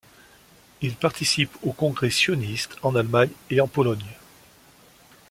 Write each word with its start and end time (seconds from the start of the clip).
Il 0.81 0.95
participe 0.95 1.55
au 1.61 1.73
Congrès 1.73 2.09
sioniste 2.09 2.75
en 2.81 2.95
Allemagne 2.95 3.29
et 3.51 3.61
en 3.61 3.67
Pologne. 3.67 4.17